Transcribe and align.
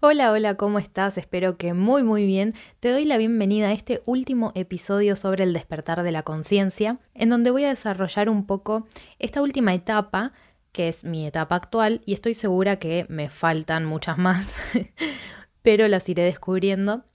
Hola, 0.00 0.30
hola, 0.30 0.56
¿cómo 0.56 0.78
estás? 0.78 1.16
Espero 1.16 1.56
que 1.56 1.72
muy 1.72 2.02
muy 2.02 2.26
bien. 2.26 2.52
Te 2.80 2.90
doy 2.90 3.06
la 3.06 3.16
bienvenida 3.16 3.68
a 3.68 3.72
este 3.72 4.02
último 4.04 4.52
episodio 4.54 5.16
sobre 5.16 5.44
el 5.44 5.54
despertar 5.54 6.02
de 6.02 6.12
la 6.12 6.22
conciencia, 6.22 6.98
en 7.14 7.30
donde 7.30 7.50
voy 7.50 7.64
a 7.64 7.70
desarrollar 7.70 8.28
un 8.28 8.44
poco 8.44 8.86
esta 9.18 9.40
última 9.40 9.72
etapa 9.72 10.34
que 10.72 10.88
es 10.88 11.04
mi 11.04 11.26
etapa 11.26 11.54
actual 11.54 12.02
y 12.04 12.12
estoy 12.12 12.34
segura 12.34 12.78
que 12.78 13.06
me 13.08 13.30
faltan 13.30 13.86
muchas 13.86 14.18
más, 14.18 14.56
pero 15.62 15.88
las 15.88 16.06
iré 16.10 16.24
descubriendo. 16.24 17.06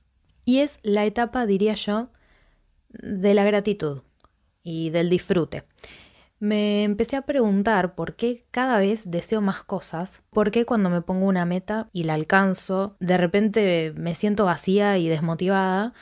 Y 0.44 0.62
es 0.62 0.80
la 0.82 1.06
etapa, 1.06 1.46
diría 1.46 1.76
yo, 1.76 2.10
de 2.90 3.36
la 3.36 3.44
gratitud 3.44 4.02
y 4.64 4.90
del 4.90 5.12
disfrute. 5.12 5.66
Me 6.42 6.82
empecé 6.82 7.18
a 7.18 7.22
preguntar 7.22 7.94
por 7.94 8.16
qué 8.16 8.48
cada 8.50 8.80
vez 8.80 9.12
deseo 9.12 9.42
más 9.42 9.64
cosas, 9.64 10.24
por 10.32 10.50
qué 10.50 10.66
cuando 10.66 10.90
me 10.90 11.04
pongo 11.04 11.28
una 11.28 11.46
meta 11.46 11.88
y 11.94 12.06
la 12.06 12.16
alcanzo, 12.16 12.96
de 13.00 13.16
repente 13.20 13.94
me 13.96 14.16
siento 14.16 14.46
vacía 14.46 14.98
y 14.98 15.08
desmotivada, 15.08 15.94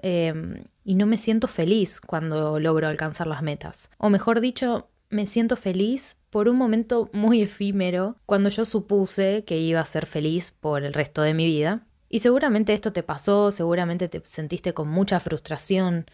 em, 0.00 0.62
y 0.84 0.94
no 0.94 1.06
me 1.06 1.16
siento 1.16 1.48
feliz 1.48 2.00
cuando 2.00 2.60
logro 2.60 2.86
alcanzar 2.86 3.26
las 3.26 3.42
metas. 3.42 3.90
O 3.98 4.10
mejor 4.10 4.40
dicho, 4.40 4.88
me 5.08 5.26
siento 5.26 5.56
feliz 5.56 6.18
por 6.30 6.48
un 6.48 6.56
momento 6.56 7.10
muy 7.12 7.42
efímero 7.42 8.16
cuando 8.26 8.48
yo 8.48 8.64
supuse 8.64 9.42
que 9.44 9.58
iba 9.58 9.80
a 9.80 9.84
ser 9.84 10.06
feliz 10.06 10.52
por 10.52 10.84
el 10.84 10.94
resto 10.94 11.22
de 11.22 11.34
mi 11.34 11.46
vida. 11.46 11.84
Y 12.08 12.20
seguramente 12.20 12.74
esto 12.74 12.92
te 12.92 13.02
pasó, 13.02 13.50
seguramente 13.50 14.08
te 14.08 14.22
sentiste 14.24 14.72
con 14.72 14.86
mucha 14.86 15.18
frustración. 15.18 16.06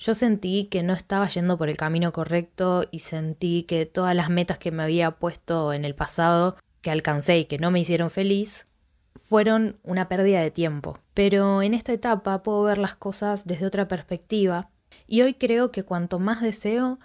Yo 0.00 0.14
sentí 0.14 0.64
que 0.64 0.82
no 0.82 0.94
estaba 0.94 1.28
yendo 1.28 1.58
por 1.58 1.68
el 1.68 1.76
camino 1.76 2.10
correcto 2.10 2.86
y 2.90 3.00
sentí 3.00 3.64
que 3.64 3.84
todas 3.84 4.16
las 4.16 4.30
metas 4.30 4.56
que 4.56 4.72
me 4.72 4.82
había 4.82 5.10
puesto 5.10 5.74
en 5.74 5.84
el 5.84 5.94
pasado, 5.94 6.56
que 6.80 6.90
alcancé 6.90 7.40
y 7.40 7.44
que 7.44 7.58
no 7.58 7.70
me 7.70 7.80
hicieron 7.80 8.08
feliz, 8.08 8.66
fueron 9.14 9.78
una 9.82 10.08
pérdida 10.08 10.40
de 10.40 10.50
tiempo. 10.50 10.98
Pero 11.12 11.60
en 11.60 11.74
esta 11.74 11.92
etapa 11.92 12.42
puedo 12.42 12.62
ver 12.62 12.78
las 12.78 12.96
cosas 12.96 13.46
desde 13.46 13.66
otra 13.66 13.88
perspectiva 13.88 14.70
y 15.06 15.20
hoy 15.20 15.34
creo 15.34 15.70
que 15.70 15.82
cuanto 15.82 16.18
más 16.18 16.40
deseo, 16.40 16.98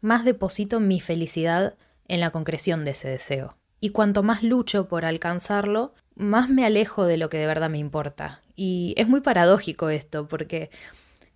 más 0.00 0.24
deposito 0.24 0.80
mi 0.80 1.00
felicidad 1.00 1.76
en 2.06 2.20
la 2.20 2.30
concreción 2.30 2.82
de 2.86 2.92
ese 2.92 3.10
deseo. 3.10 3.58
Y 3.78 3.90
cuanto 3.90 4.22
más 4.22 4.42
lucho 4.42 4.88
por 4.88 5.04
alcanzarlo, 5.04 5.92
más 6.14 6.48
me 6.48 6.64
alejo 6.64 7.04
de 7.04 7.18
lo 7.18 7.28
que 7.28 7.36
de 7.36 7.46
verdad 7.46 7.68
me 7.68 7.76
importa. 7.76 8.40
Y 8.56 8.94
es 8.96 9.06
muy 9.06 9.20
paradójico 9.20 9.90
esto, 9.90 10.28
porque 10.28 10.70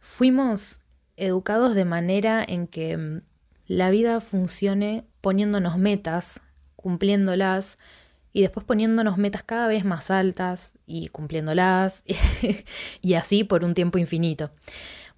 fuimos 0.00 0.80
educados 1.22 1.74
de 1.74 1.84
manera 1.84 2.44
en 2.46 2.66
que 2.66 2.96
mm, 2.96 3.22
la 3.66 3.90
vida 3.90 4.20
funcione 4.20 5.04
poniéndonos 5.20 5.78
metas, 5.78 6.42
cumpliéndolas, 6.76 7.78
y 8.32 8.40
después 8.40 8.64
poniéndonos 8.64 9.18
metas 9.18 9.42
cada 9.42 9.68
vez 9.68 9.84
más 9.84 10.10
altas 10.10 10.74
y 10.86 11.08
cumpliéndolas, 11.08 12.04
y 13.02 13.14
así 13.14 13.44
por 13.44 13.64
un 13.64 13.74
tiempo 13.74 13.98
infinito 13.98 14.50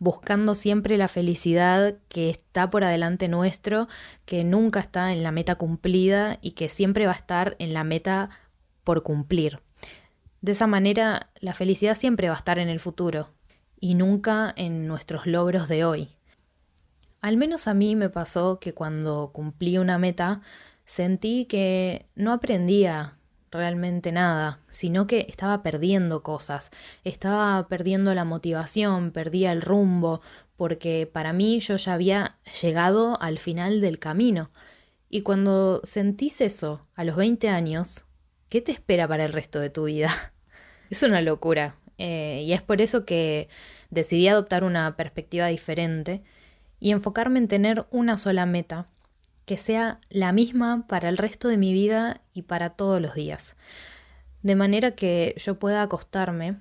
buscando 0.00 0.54
siempre 0.54 0.98
la 0.98 1.08
felicidad 1.08 1.96
que 2.08 2.28
está 2.28 2.68
por 2.68 2.84
adelante 2.84 3.28
nuestro, 3.28 3.88
que 4.26 4.44
nunca 4.44 4.80
está 4.80 5.12
en 5.12 5.22
la 5.22 5.32
meta 5.32 5.54
cumplida 5.54 6.38
y 6.42 6.50
que 6.50 6.68
siempre 6.68 7.06
va 7.06 7.12
a 7.12 7.16
estar 7.16 7.56
en 7.58 7.72
la 7.72 7.84
meta 7.84 8.28
por 8.82 9.02
cumplir. 9.02 9.60
De 10.42 10.52
esa 10.52 10.66
manera, 10.66 11.30
la 11.40 11.54
felicidad 11.54 11.94
siempre 11.94 12.28
va 12.28 12.34
a 12.34 12.38
estar 12.38 12.58
en 12.58 12.68
el 12.68 12.80
futuro 12.80 13.30
y 13.84 13.92
nunca 13.92 14.50
en 14.56 14.88
nuestros 14.88 15.26
logros 15.26 15.68
de 15.68 15.84
hoy. 15.84 16.08
Al 17.20 17.36
menos 17.36 17.68
a 17.68 17.74
mí 17.74 17.96
me 17.96 18.08
pasó 18.08 18.58
que 18.58 18.72
cuando 18.72 19.30
cumplí 19.30 19.76
una 19.76 19.98
meta, 19.98 20.40
sentí 20.86 21.44
que 21.44 22.06
no 22.14 22.32
aprendía 22.32 23.18
realmente 23.50 24.10
nada, 24.10 24.62
sino 24.70 25.06
que 25.06 25.26
estaba 25.28 25.62
perdiendo 25.62 26.22
cosas, 26.22 26.70
estaba 27.04 27.68
perdiendo 27.68 28.14
la 28.14 28.24
motivación, 28.24 29.10
perdía 29.10 29.52
el 29.52 29.60
rumbo, 29.60 30.22
porque 30.56 31.06
para 31.12 31.34
mí 31.34 31.60
yo 31.60 31.76
ya 31.76 31.92
había 31.92 32.38
llegado 32.62 33.20
al 33.20 33.38
final 33.38 33.82
del 33.82 33.98
camino. 33.98 34.50
Y 35.10 35.20
cuando 35.20 35.82
sentís 35.84 36.40
eso 36.40 36.86
a 36.94 37.04
los 37.04 37.16
20 37.16 37.50
años, 37.50 38.06
¿qué 38.48 38.62
te 38.62 38.72
espera 38.72 39.06
para 39.06 39.26
el 39.26 39.34
resto 39.34 39.60
de 39.60 39.68
tu 39.68 39.84
vida? 39.84 40.10
Es 40.88 41.02
una 41.02 41.20
locura. 41.20 41.76
Eh, 41.98 42.42
y 42.44 42.52
es 42.52 42.62
por 42.62 42.80
eso 42.80 43.04
que 43.04 43.48
decidí 43.90 44.28
adoptar 44.28 44.64
una 44.64 44.96
perspectiva 44.96 45.46
diferente 45.48 46.22
y 46.80 46.90
enfocarme 46.90 47.38
en 47.38 47.48
tener 47.48 47.86
una 47.90 48.16
sola 48.16 48.46
meta 48.46 48.86
que 49.44 49.56
sea 49.56 50.00
la 50.08 50.32
misma 50.32 50.86
para 50.88 51.08
el 51.08 51.18
resto 51.18 51.48
de 51.48 51.58
mi 51.58 51.72
vida 51.72 52.22
y 52.32 52.42
para 52.42 52.70
todos 52.70 53.00
los 53.00 53.14
días. 53.14 53.56
De 54.42 54.56
manera 54.56 54.92
que 54.92 55.34
yo 55.36 55.58
pueda 55.58 55.82
acostarme 55.82 56.56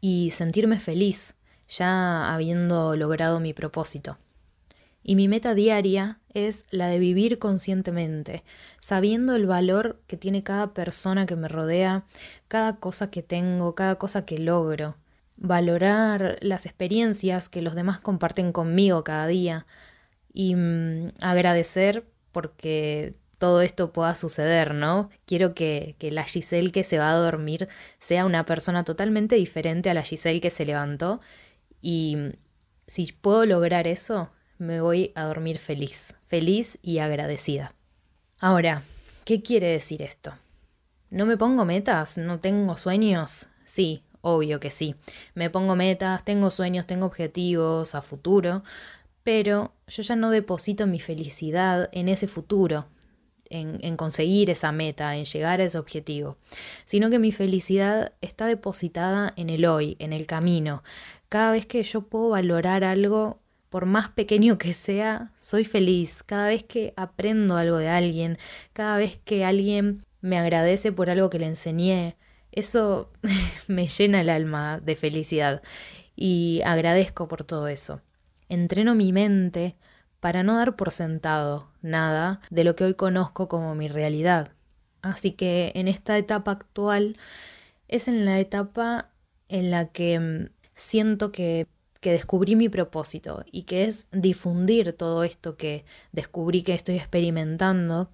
y 0.00 0.30
sentirme 0.30 0.80
feliz 0.80 1.34
ya 1.68 2.32
habiendo 2.32 2.96
logrado 2.96 3.40
mi 3.40 3.52
propósito. 3.52 4.18
Y 5.02 5.16
mi 5.16 5.28
meta 5.28 5.54
diaria 5.54 6.19
es 6.34 6.66
la 6.70 6.88
de 6.88 6.98
vivir 6.98 7.38
conscientemente, 7.38 8.44
sabiendo 8.80 9.34
el 9.36 9.46
valor 9.46 10.00
que 10.06 10.16
tiene 10.16 10.42
cada 10.42 10.72
persona 10.74 11.26
que 11.26 11.36
me 11.36 11.48
rodea, 11.48 12.04
cada 12.48 12.76
cosa 12.76 13.10
que 13.10 13.22
tengo, 13.22 13.74
cada 13.74 13.96
cosa 13.96 14.24
que 14.24 14.38
logro, 14.38 14.96
valorar 15.36 16.38
las 16.42 16.66
experiencias 16.66 17.48
que 17.48 17.62
los 17.62 17.74
demás 17.74 18.00
comparten 18.00 18.52
conmigo 18.52 19.04
cada 19.04 19.26
día 19.26 19.66
y 20.32 20.54
mm, 20.54 21.12
agradecer 21.20 22.06
porque 22.32 23.14
todo 23.38 23.62
esto 23.62 23.92
pueda 23.92 24.14
suceder, 24.14 24.74
¿no? 24.74 25.08
Quiero 25.26 25.54
que, 25.54 25.96
que, 25.98 26.12
la 26.12 26.24
Giselle 26.24 26.72
que 26.72 26.84
se 26.84 26.98
va 26.98 27.10
a 27.10 27.14
dormir 27.14 27.68
sea 27.98 28.26
una 28.26 28.44
persona 28.44 28.84
totalmente 28.84 29.36
diferente 29.36 29.88
a 29.88 29.94
la 29.94 30.02
Giselle 30.02 30.42
que 30.42 30.50
se 30.50 30.66
levantó 30.66 31.20
y 31.80 32.18
si 32.86 33.12
puedo 33.12 33.46
lograr 33.46 33.86
eso, 33.86 34.30
me 34.60 34.82
voy 34.82 35.10
a 35.14 35.24
dormir 35.24 35.58
feliz, 35.58 36.14
feliz 36.22 36.78
y 36.82 36.98
agradecida. 36.98 37.74
Ahora, 38.40 38.82
¿qué 39.24 39.42
quiere 39.42 39.68
decir 39.68 40.02
esto? 40.02 40.34
¿No 41.08 41.24
me 41.24 41.38
pongo 41.38 41.64
metas? 41.64 42.18
¿No 42.18 42.40
tengo 42.40 42.76
sueños? 42.76 43.48
Sí, 43.64 44.02
obvio 44.20 44.60
que 44.60 44.68
sí. 44.68 44.94
Me 45.34 45.48
pongo 45.48 45.76
metas, 45.76 46.24
tengo 46.26 46.50
sueños, 46.50 46.86
tengo 46.86 47.06
objetivos 47.06 47.94
a 47.94 48.02
futuro, 48.02 48.62
pero 49.24 49.72
yo 49.88 50.02
ya 50.02 50.14
no 50.14 50.30
deposito 50.30 50.86
mi 50.86 51.00
felicidad 51.00 51.88
en 51.92 52.08
ese 52.08 52.26
futuro, 52.26 52.86
en, 53.48 53.96
conseguir 53.96 54.50
esa 54.50 54.72
meta, 54.72 55.16
en 55.16 55.24
llegar 55.24 55.60
a 55.60 55.64
ese 55.64 55.78
objetivo, 55.78 56.36
sino 56.84 57.08
que 57.08 57.18
mi 57.18 57.32
felicidad 57.32 58.12
está 58.20 58.46
depositada 58.46 59.32
en 59.36 59.48
el 59.48 59.64
hoy, 59.64 59.96
en 59.98 60.12
el 60.12 60.26
camino. 60.26 60.82
Cada 61.30 61.52
vez 61.52 61.64
que 61.64 61.82
yo 61.82 62.02
puedo 62.02 62.28
valorar 62.28 62.84
algo, 62.84 63.39
por 63.70 63.86
más 63.86 64.10
pequeño 64.10 64.58
que 64.58 64.74
sea, 64.74 65.32
soy 65.34 65.64
feliz. 65.64 66.22
Cada 66.24 66.48
vez 66.48 66.64
que 66.64 66.92
aprendo 66.96 67.56
algo 67.56 67.78
de 67.78 67.88
alguien, 67.88 68.38
cada 68.74 68.98
vez 68.98 69.18
que 69.24 69.44
alguien 69.44 70.04
me 70.20 70.38
agradece 70.38 70.92
por 70.92 71.08
algo 71.10 71.30
que 71.30 71.38
le 71.38 71.46
enseñé, 71.46 72.16
eso 72.52 73.10
me 73.68 73.88
llena 73.88 74.20
el 74.20 74.28
alma 74.28 74.80
de 74.80 74.96
felicidad 74.96 75.62
y 76.16 76.60
agradezco 76.66 77.28
por 77.28 77.44
todo 77.44 77.68
eso 77.68 78.02
entreno 78.50 78.94
mi 78.94 79.12
mente 79.12 79.76
para 80.18 80.42
no 80.42 80.56
dar 80.56 80.76
por 80.76 80.90
sentado 80.90 81.70
nada 81.80 82.40
de 82.50 82.64
lo 82.64 82.76
que 82.76 82.84
hoy 82.84 82.94
conozco 82.94 83.48
como 83.48 83.74
mi 83.74 83.88
realidad. 83.88 84.52
Así 85.00 85.32
que 85.32 85.72
en 85.74 85.88
esta 85.88 86.18
etapa 86.18 86.50
actual 86.50 87.16
es 87.88 88.06
en 88.06 88.26
la 88.26 88.38
etapa 88.38 89.10
en 89.48 89.70
la 89.70 89.86
que 89.86 90.20
mm, 90.20 90.50
siento 90.74 91.32
que, 91.32 91.68
que 92.00 92.12
descubrí 92.12 92.56
mi 92.56 92.68
propósito 92.68 93.44
y 93.52 93.62
que 93.64 93.84
es 93.84 94.08
difundir 94.10 94.94
todo 94.94 95.22
esto 95.22 95.56
que 95.56 95.84
descubrí 96.12 96.62
que 96.62 96.74
estoy 96.74 96.96
experimentando 96.96 98.10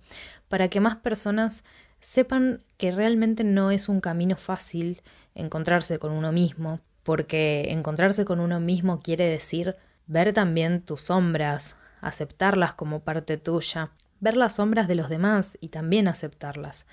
para 0.48 0.68
que 0.68 0.80
más 0.80 0.96
personas 0.96 1.64
sepan 2.00 2.62
que 2.76 2.92
realmente 2.92 3.44
no 3.44 3.70
es 3.70 3.88
un 3.88 4.00
camino 4.00 4.36
fácil 4.36 5.02
encontrarse 5.34 5.98
con 5.98 6.12
uno 6.12 6.32
mismo, 6.32 6.80
porque 7.02 7.68
encontrarse 7.70 8.24
con 8.24 8.40
uno 8.40 8.60
mismo 8.60 9.00
quiere 9.00 9.26
decir 9.28 9.76
ver 10.06 10.32
también 10.32 10.82
tus 10.82 11.02
sombras, 11.02 11.76
aceptarlas 12.00 12.74
como 12.74 13.00
parte 13.00 13.36
tuya, 13.36 13.90
ver 14.18 14.36
las 14.36 14.56
sombras 14.56 14.88
de 14.88 14.94
los 14.94 15.08
demás 15.08 15.58
y 15.60 15.68
también 15.68 16.08
aceptarlas, 16.08 16.86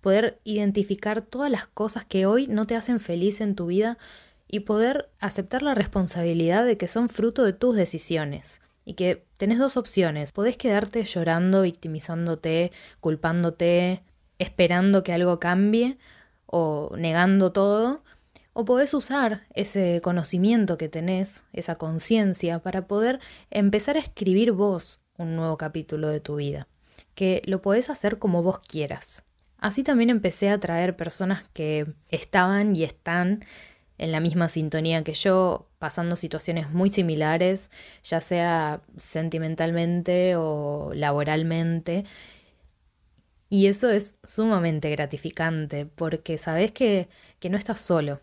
poder 0.00 0.40
identificar 0.44 1.22
todas 1.22 1.50
las 1.50 1.66
cosas 1.66 2.04
que 2.04 2.26
hoy 2.26 2.46
no 2.46 2.66
te 2.66 2.76
hacen 2.76 3.00
feliz 3.00 3.40
en 3.40 3.54
tu 3.54 3.66
vida 3.66 3.98
y 4.50 4.60
poder 4.60 5.10
aceptar 5.20 5.62
la 5.62 5.74
responsabilidad 5.74 6.64
de 6.64 6.76
que 6.76 6.88
son 6.88 7.08
fruto 7.08 7.44
de 7.44 7.52
tus 7.52 7.76
decisiones 7.76 8.60
y 8.84 8.94
que 8.94 9.24
tenés 9.36 9.58
dos 9.58 9.76
opciones, 9.76 10.32
podés 10.32 10.56
quedarte 10.56 11.04
llorando, 11.04 11.62
victimizándote, 11.62 12.72
culpándote, 13.00 14.02
esperando 14.38 15.04
que 15.04 15.12
algo 15.12 15.38
cambie 15.38 15.98
o 16.46 16.92
negando 16.96 17.52
todo, 17.52 18.02
o 18.52 18.64
podés 18.64 18.92
usar 18.94 19.46
ese 19.54 20.00
conocimiento 20.02 20.76
que 20.76 20.88
tenés, 20.88 21.44
esa 21.52 21.76
conciencia, 21.76 22.58
para 22.58 22.88
poder 22.88 23.20
empezar 23.50 23.96
a 23.96 24.00
escribir 24.00 24.50
vos 24.50 25.00
un 25.16 25.36
nuevo 25.36 25.56
capítulo 25.56 26.08
de 26.08 26.18
tu 26.18 26.36
vida, 26.36 26.66
que 27.14 27.42
lo 27.44 27.62
podés 27.62 27.90
hacer 27.90 28.18
como 28.18 28.42
vos 28.42 28.58
quieras. 28.58 29.22
Así 29.58 29.84
también 29.84 30.10
empecé 30.10 30.48
a 30.48 30.58
traer 30.58 30.96
personas 30.96 31.44
que 31.52 31.86
estaban 32.08 32.74
y 32.74 32.82
están 32.82 33.44
en 34.00 34.12
la 34.12 34.20
misma 34.20 34.48
sintonía 34.48 35.04
que 35.04 35.14
yo, 35.14 35.68
pasando 35.78 36.16
situaciones 36.16 36.70
muy 36.70 36.90
similares, 36.90 37.70
ya 38.02 38.20
sea 38.20 38.80
sentimentalmente 38.96 40.36
o 40.36 40.92
laboralmente. 40.94 42.04
Y 43.50 43.66
eso 43.66 43.90
es 43.90 44.18
sumamente 44.24 44.90
gratificante 44.90 45.84
porque 45.86 46.38
sabes 46.38 46.72
que, 46.72 47.08
que 47.40 47.50
no 47.50 47.58
estás 47.58 47.80
solo, 47.80 48.20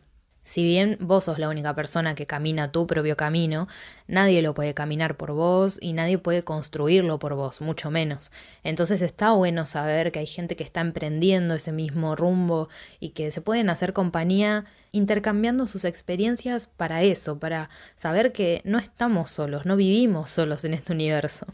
si 0.47 0.63
bien 0.63 0.97
vos 1.01 1.25
sos 1.25 1.39
la 1.39 1.49
única 1.49 1.75
persona 1.75 2.15
que 2.15 2.25
camina 2.25 2.71
tu 2.71 2.87
propio 2.87 3.17
camino, 3.17 3.67
nadie 4.07 4.41
lo 4.41 4.53
puede 4.53 4.73
caminar 4.73 5.17
por 5.17 5.33
vos 5.33 5.77
y 5.81 5.91
nadie 5.91 6.19
puede 6.19 6.41
construirlo 6.41 7.19
por 7.19 7.35
vos, 7.35 7.59
mucho 7.59 7.91
menos. 7.91 8.31
Entonces 8.63 9.01
está 9.01 9.31
bueno 9.31 9.65
saber 9.65 10.13
que 10.13 10.19
hay 10.19 10.25
gente 10.25 10.55
que 10.55 10.63
está 10.63 10.79
emprendiendo 10.79 11.53
ese 11.53 11.73
mismo 11.73 12.15
rumbo 12.15 12.69
y 13.01 13.09
que 13.09 13.29
se 13.29 13.41
pueden 13.41 13.69
hacer 13.69 13.91
compañía 13.91 14.63
intercambiando 14.93 15.67
sus 15.67 15.83
experiencias 15.83 16.67
para 16.67 17.03
eso, 17.03 17.39
para 17.39 17.69
saber 17.95 18.31
que 18.31 18.61
no 18.63 18.79
estamos 18.79 19.31
solos, 19.31 19.65
no 19.65 19.75
vivimos 19.75 20.31
solos 20.31 20.63
en 20.63 20.73
este 20.73 20.93
universo. 20.93 21.45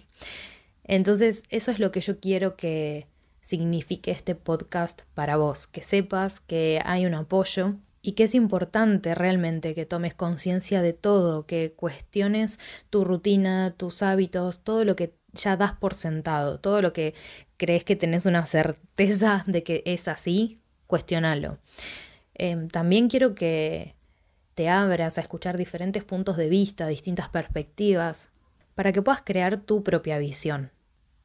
Entonces 0.83 1.41
eso 1.49 1.71
es 1.71 1.79
lo 1.79 1.89
que 1.89 2.01
yo 2.01 2.19
quiero 2.19 2.55
que 2.55 3.07
signifique 3.41 4.11
este 4.11 4.35
podcast 4.35 5.01
para 5.15 5.35
vos, 5.35 5.65
que 5.65 5.81
sepas 5.81 6.41
que 6.41 6.79
hay 6.85 7.07
un 7.07 7.15
apoyo 7.15 7.73
y 8.05 8.11
que 8.11 8.25
es 8.25 8.35
importante 8.35 9.15
realmente 9.15 9.73
que 9.73 9.85
tomes 9.85 10.13
conciencia 10.13 10.81
de 10.81 10.91
todo, 10.91 11.47
que 11.47 11.73
cuestiones 11.73 12.59
tu 12.89 13.05
rutina, 13.05 13.73
tus 13.75 14.03
hábitos, 14.03 14.59
todo 14.59 14.83
lo 14.83 14.97
que 14.97 15.15
ya 15.31 15.55
das 15.55 15.71
por 15.71 15.95
sentado, 15.95 16.59
todo 16.59 16.81
lo 16.81 16.91
que 16.91 17.15
crees 17.57 17.85
que 17.85 17.95
tenés 17.95 18.25
una 18.25 18.45
certeza 18.45 19.43
de 19.47 19.63
que 19.63 19.83
es 19.85 20.09
así, 20.09 20.57
cuestionalo. 20.85 21.57
Em, 22.35 22.67
también 22.67 23.07
quiero 23.07 23.35
que 23.35 23.95
te 24.53 24.67
abras 24.67 25.17
a 25.17 25.21
escuchar 25.21 25.57
diferentes 25.57 26.03
puntos 26.03 26.35
de 26.35 26.49
vista, 26.49 26.87
distintas 26.87 27.29
perspectivas, 27.29 28.31
para 28.75 28.91
que 28.91 29.01
puedas 29.01 29.21
crear 29.21 29.57
tu 29.61 29.81
propia 29.81 30.17
visión. 30.17 30.71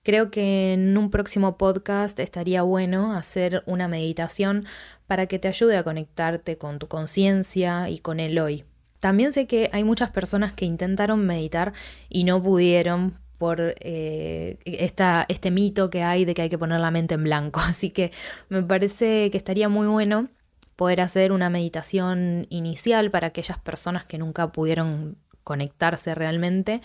Creo 0.03 0.31
que 0.31 0.73
en 0.73 0.97
un 0.97 1.11
próximo 1.11 1.59
podcast 1.59 2.19
estaría 2.19 2.62
bueno 2.62 3.15
hacer 3.15 3.62
una 3.67 3.89
meditación 3.89 4.67
para 5.06 5.27
que 5.27 5.39
te 5.39 5.49
ayude 5.49 5.77
a 5.77 5.83
conectarte 5.83 6.56
con 6.56 6.79
tu 6.79 6.89
conciencia 6.89 7.91
y 7.91 7.99
con 7.99 8.21
el 8.21 8.39
hoy. 8.39 8.65
También 9.00 9.33
sé 9.33 9.47
que 9.47 9.71
hay 9.73 9.85
muchas 9.85 10.11
personas 10.11 10.53
que 10.53 10.65
intentaron 10.65 11.27
meditar 11.27 11.73
y 12.09 12.25
no 12.25 12.43
pudieron 12.43 13.19
por 13.39 13.75
eh, 13.81 14.59
este 14.65 15.50
mito 15.50 15.91
que 15.91 16.03
hay 16.03 16.25
de 16.25 16.35
que 16.35 16.43
hay 16.43 16.49
que 16.49 16.59
poner 16.59 16.81
la 16.81 16.91
mente 16.91 17.15
en 17.15 17.25
blanco. 17.25 17.61
Así 17.65 17.91
que 17.91 18.11
me 18.49 18.62
parece 18.62 19.31
que 19.31 19.39
estaría 19.39 19.69
muy 19.69 19.87
bueno 19.87 20.29
poder 20.77 21.00
hacer 21.00 21.33
una 21.33 21.50
meditación 21.50 22.47
inicial 22.50 23.11
para 23.11 23.29
aquellas 23.29 23.59
personas 23.59 24.05
que 24.05 24.19
nunca 24.19 24.53
pudieron 24.53 25.17
conectarse 25.45 26.15
realmente. 26.15 26.81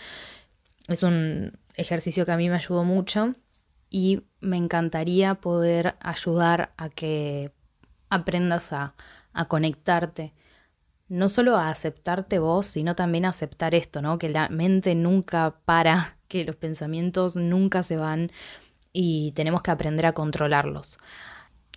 Es 0.88 1.02
un 1.02 1.52
ejercicio 1.74 2.26
que 2.26 2.32
a 2.32 2.36
mí 2.36 2.48
me 2.48 2.56
ayudó 2.56 2.84
mucho 2.84 3.34
y 3.90 4.24
me 4.40 4.56
encantaría 4.56 5.36
poder 5.36 5.96
ayudar 6.00 6.72
a 6.76 6.88
que 6.88 7.52
aprendas 8.10 8.72
a, 8.72 8.94
a 9.32 9.46
conectarte, 9.46 10.32
no 11.08 11.28
solo 11.28 11.56
a 11.56 11.70
aceptarte 11.70 12.38
vos, 12.38 12.66
sino 12.66 12.94
también 12.94 13.24
a 13.24 13.30
aceptar 13.30 13.74
esto, 13.74 14.02
¿no? 14.02 14.18
Que 14.18 14.28
la 14.28 14.48
mente 14.48 14.94
nunca 14.94 15.56
para, 15.64 16.16
que 16.28 16.44
los 16.44 16.56
pensamientos 16.56 17.36
nunca 17.36 17.82
se 17.82 17.96
van 17.96 18.30
y 18.92 19.32
tenemos 19.32 19.62
que 19.62 19.70
aprender 19.70 20.06
a 20.06 20.12
controlarlos. 20.12 20.98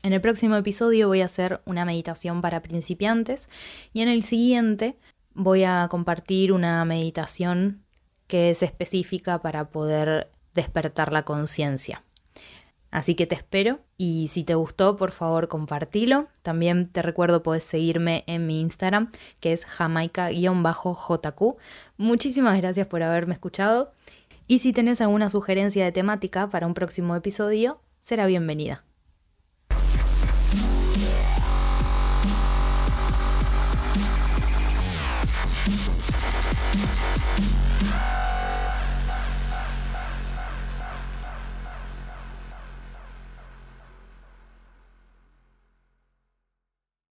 En 0.04 0.14
el 0.14 0.22
próximo 0.22 0.56
episodio 0.56 1.08
voy 1.08 1.22
a 1.22 1.26
hacer 1.26 1.62
una 1.66 1.84
meditación 1.84 2.42
para 2.42 2.62
principiantes 2.62 3.50
y 3.94 4.02
en 4.02 4.10
el 4.10 4.24
siguiente 4.24 4.98
voy 5.34 5.64
a 5.64 5.88
compartir 5.90 6.54
una 6.54 6.86
meditación 6.86 7.84
que 8.28 8.50
es 8.50 8.64
específica 8.64 9.42
para 9.42 9.70
poder 9.70 10.32
despertar 10.54 11.12
la 11.12 11.24
conciencia. 11.24 12.04
Así 12.90 13.16
que 13.16 13.28
te 13.28 13.36
espero 13.36 13.80
y 13.98 14.30
si 14.30 14.44
te 14.44 14.56
gustó, 14.56 14.96
por 14.96 15.12
favor, 15.12 15.48
compartilo. 15.48 16.28
También 16.42 16.88
te 16.88 17.02
recuerdo 17.02 17.44
puedes 17.44 17.64
seguirme 17.64 18.24
en 18.28 18.48
mi 18.48 18.62
Instagram, 18.62 19.12
que 19.40 19.54
es 19.54 19.66
jamaica-jq. 19.66 21.58
Muchísimas 21.98 22.58
gracias 22.58 22.88
por 22.88 23.04
haberme 23.04 23.34
escuchado 23.34 23.94
y 24.48 24.60
si 24.60 24.72
tenés 24.72 25.02
alguna 25.02 25.30
sugerencia 25.30 25.84
de 25.84 25.92
temática 25.92 26.50
para 26.50 26.68
un 26.68 26.74
próximo 26.74 27.16
episodio, 27.16 27.82
será 28.00 28.26
bienvenida. 28.26 28.87